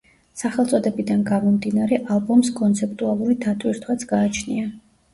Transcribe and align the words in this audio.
სახელწოდებიდან 0.41 1.21
გამომდინარე, 1.27 2.01
ალბომს 2.17 2.51
კონცეპტუალური 2.63 3.39
დატვირთვაც 3.47 4.11
გააჩნია. 4.17 4.79